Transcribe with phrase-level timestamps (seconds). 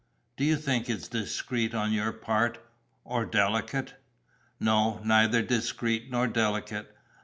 [0.35, 2.57] "Do you think it's discreet on your part...
[3.03, 4.01] or delicate?"
[4.59, 6.91] "No, neither discreet nor delicate.